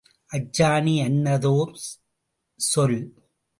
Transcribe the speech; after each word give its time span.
அச்சாணி 0.31 0.95
அன்னதோர் 1.05 1.73
சொல். 2.59 2.99